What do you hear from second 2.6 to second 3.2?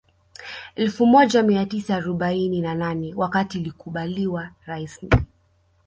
na nane